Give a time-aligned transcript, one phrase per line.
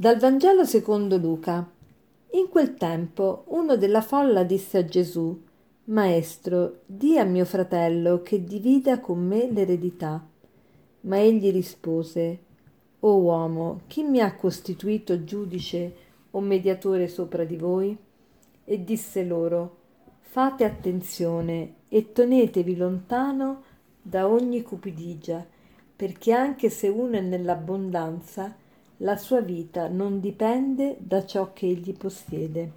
[0.00, 1.70] Dal Vangelo secondo Luca.
[2.30, 5.38] In quel tempo uno della folla disse a Gesù,
[5.84, 10.26] Maestro, di a mio fratello che divida con me l'eredità.
[11.02, 12.38] Ma egli rispose,
[13.00, 15.94] O uomo, chi mi ha costituito giudice
[16.30, 17.94] o mediatore sopra di voi?
[18.64, 19.76] E disse loro,
[20.20, 23.64] Fate attenzione e tenetevi lontano
[24.00, 25.46] da ogni cupidigia,
[25.94, 28.56] perché anche se uno è nell'abbondanza,
[29.02, 32.70] la sua vita non dipende da ciò che egli possiede.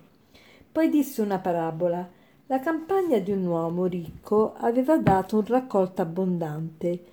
[0.72, 2.10] Poi disse una parabola.
[2.48, 7.04] La campagna di un uomo ricco aveva dato un raccolto abbondante.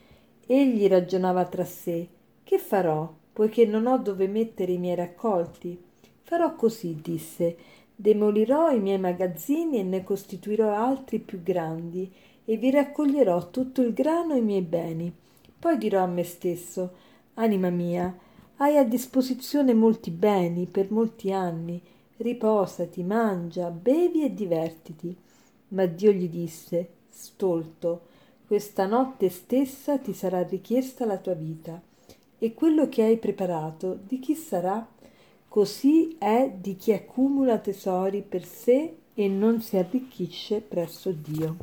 [0.46, 2.08] Egli ragionava tra sé:
[2.42, 5.78] Che farò, poiché non ho dove mettere i miei raccolti?
[6.22, 7.56] Farò così, disse.
[7.94, 12.10] Demolirò i miei magazzini e ne costituirò altri più grandi,
[12.44, 15.12] e vi raccoglierò tutto il grano e i miei beni.
[15.58, 16.92] Poi dirò a me stesso:
[17.34, 18.16] Anima mia,
[18.62, 21.80] hai a disposizione molti beni per molti anni.
[22.18, 25.16] Riposati, mangia, bevi e divertiti.
[25.68, 28.02] Ma Dio gli disse, stolto,
[28.46, 31.80] questa notte stessa ti sarà richiesta la tua vita.
[32.38, 34.86] E quello che hai preparato, di chi sarà?
[35.48, 41.56] Così è di chi accumula tesori per sé e non si arricchisce presso Dio.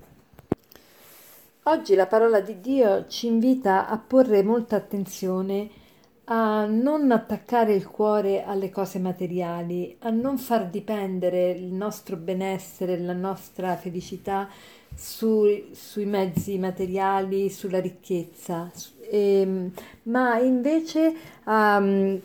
[1.64, 5.86] Oggi la parola di Dio ci invita a porre molta attenzione
[6.30, 13.00] a non attaccare il cuore alle cose materiali, a non far dipendere il nostro benessere,
[13.00, 14.50] la nostra felicità
[14.94, 18.70] su, sui mezzi materiali, sulla ricchezza,
[19.10, 19.72] e,
[20.04, 21.14] ma invece
[21.46, 22.20] a um,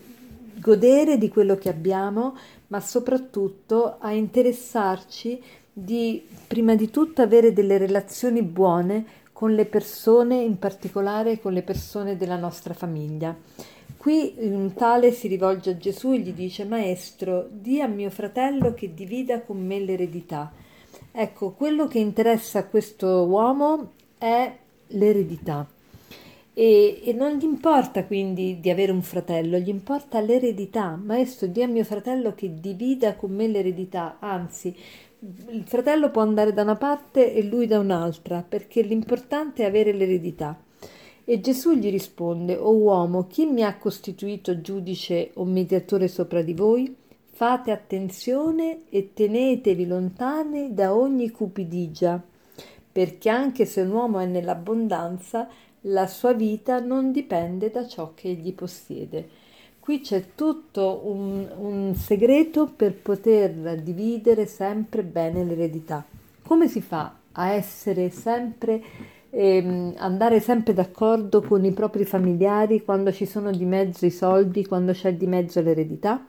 [0.58, 2.36] godere di quello che abbiamo,
[2.68, 5.40] ma soprattutto a interessarci
[5.72, 11.62] di prima di tutto avere delle relazioni buone con le persone, in particolare con le
[11.62, 13.36] persone della nostra famiglia.
[14.02, 18.74] Qui un tale si rivolge a Gesù e gli dice, Maestro, di a mio fratello
[18.74, 20.52] che divida con me l'eredità.
[21.12, 24.56] Ecco, quello che interessa a questo uomo è
[24.88, 25.64] l'eredità.
[26.52, 31.00] E, e, non gli importa quindi di avere un fratello, gli importa l'eredità.
[31.00, 34.76] Maestro, di a mio fratello che divida con me l'eredità, anzi,
[35.50, 39.92] il fratello può andare da una parte e lui da un'altra, perché l'importante è avere
[39.92, 40.58] l'eredità.
[41.24, 46.52] E Gesù gli risponde, O uomo, chi mi ha costituito giudice o mediatore sopra di
[46.52, 46.94] voi?
[47.30, 52.20] Fate attenzione e tenetevi lontani da ogni cupidigia,
[52.90, 55.48] perché anche se un uomo è nell'abbondanza,
[55.82, 59.28] la sua vita non dipende da ciò che egli possiede.
[59.78, 66.04] Qui c'è tutto un, un segreto per poter dividere sempre bene l'eredità.
[66.42, 68.82] Come si fa a essere sempre
[69.34, 74.66] ehm, andare sempre d'accordo con i propri familiari quando ci sono di mezzo i soldi,
[74.66, 76.24] quando c'è di mezzo l'eredità?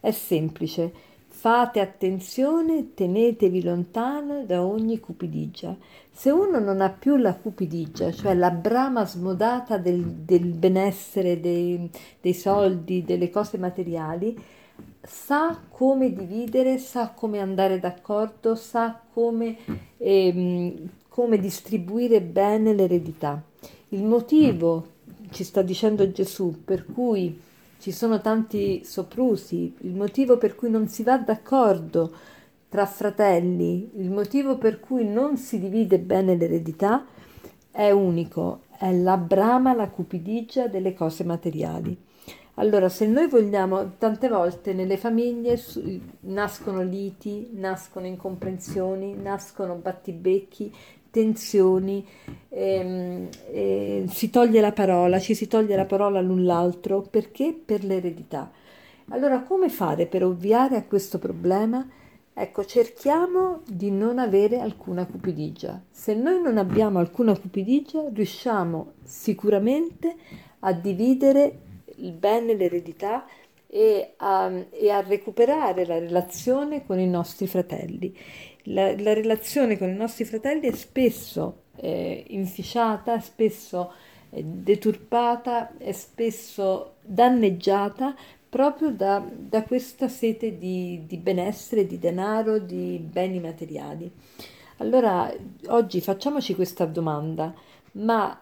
[0.00, 1.08] È semplice.
[1.28, 5.76] Fate attenzione, tenetevi lontano da ogni cupidigia.
[6.10, 11.88] Se uno non ha più la cupidigia, cioè la brama smodata del, del benessere, dei,
[12.20, 14.36] dei soldi, delle cose materiali,
[15.02, 19.56] sa come dividere, sa come andare d'accordo, sa come
[19.96, 23.42] ehm, come distribuire bene l'eredità.
[23.88, 24.86] Il motivo,
[25.30, 27.38] ci sta dicendo Gesù, per cui
[27.78, 32.12] ci sono tanti soprusi, il motivo per cui non si va d'accordo
[32.68, 37.04] tra fratelli, il motivo per cui non si divide bene l'eredità
[37.70, 41.96] è unico, è la brama, la cupidigia delle cose materiali.
[42.54, 45.58] Allora, se noi vogliamo, tante volte nelle famiglie
[46.20, 50.70] nascono liti, nascono incomprensioni, nascono battibecchi,
[51.10, 52.06] tensioni,
[52.48, 57.52] ehm, eh, si toglie la parola, ci si toglie la parola l'un l'altro, perché?
[57.64, 58.50] Per l'eredità.
[59.08, 61.86] Allora, come fare per ovviare a questo problema?
[62.32, 65.82] Ecco, cerchiamo di non avere alcuna cupidigia.
[65.90, 70.14] Se noi non abbiamo alcuna cupidigia, riusciamo sicuramente
[70.60, 71.58] a dividere
[71.96, 73.26] il bene, l'eredità
[73.66, 78.16] e a, e a recuperare la relazione con i nostri fratelli.
[78.64, 83.92] La, la relazione con i nostri fratelli è spesso eh, inficiata, spesso
[84.30, 88.14] eh, deturpata, è spesso danneggiata
[88.48, 94.10] proprio da, da questa sete di, di, benessere, di denaro, di beni materiali.
[94.78, 95.32] Allora,
[95.68, 97.54] oggi facciamoci questa domanda,
[97.92, 98.38] ma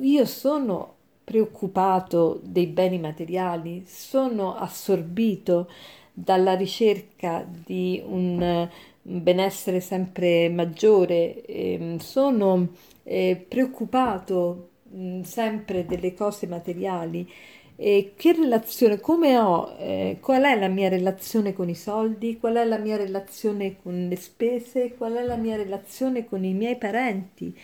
[0.00, 5.70] io sono preoccupato dei beni materiali, sono assorbito
[6.12, 8.68] dalla ricerca di un
[9.02, 12.68] benessere sempre maggiore, eh, sono
[13.02, 17.28] eh, preoccupato mh, sempre delle cose materiali,
[17.76, 22.54] E che relazione, come ho, eh, qual è la mia relazione con i soldi, qual
[22.56, 26.76] è la mia relazione con le spese, qual è la mia relazione con i miei
[26.76, 27.56] parenti?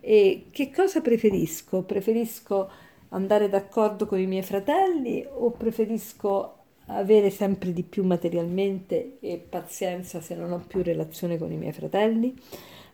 [0.00, 1.82] E che cosa preferisco?
[1.82, 2.70] Preferisco
[3.10, 6.57] andare d'accordo con i miei fratelli o preferisco
[6.88, 11.72] avere sempre di più materialmente e pazienza se non ho più relazione con i miei
[11.72, 12.34] fratelli?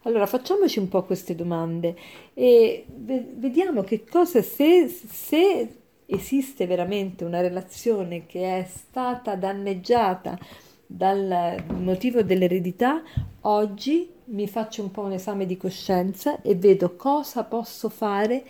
[0.02, 1.96] Allora facciamoci un po' queste domande
[2.34, 5.68] e vediamo che cosa se, se
[6.06, 10.38] esiste veramente una relazione che è stata danneggiata
[10.86, 13.02] dal motivo dell'eredità,
[13.42, 18.44] oggi mi faccio un po' un esame di coscienza e vedo cosa posso fare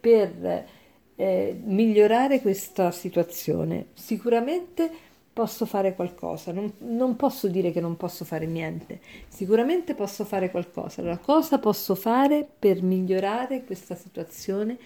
[0.00, 0.66] per
[1.16, 3.86] eh, migliorare questa situazione.
[3.94, 4.90] Sicuramente
[5.34, 10.50] posso fare qualcosa, non, non, posso dire che non posso fare niente, sicuramente posso fare
[10.50, 11.00] qualcosa.
[11.00, 14.78] Allora, cosa posso fare per migliorare questa situazione?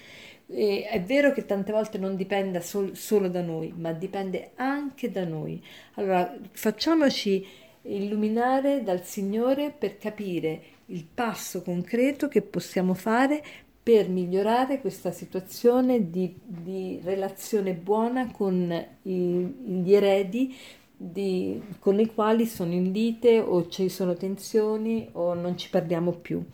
[0.46, 5.10] E è vero che tante volte non dipende sol, solo da noi, ma dipende anche
[5.10, 5.62] da noi.
[5.94, 7.46] Allora, facciamoci
[7.82, 13.42] illuminare dal Signore per capire il passo concreto che possiamo fare
[13.88, 18.70] per migliorare questa situazione di, di relazione buona con
[19.04, 20.54] i, gli eredi
[20.94, 26.12] di, con i quali sono in lite o ci sono tensioni o non ci parliamo
[26.12, 26.44] più.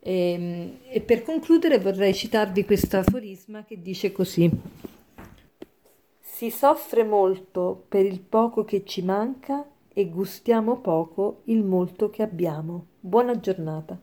[0.00, 4.50] E, ehm, e per concludere vorrei citarvi questo aforisma che dice così.
[6.20, 12.20] Si soffre molto per il poco che ci manca e gustiamo poco il molto che
[12.20, 12.84] abbiamo.
[13.00, 13.98] Buona giornata.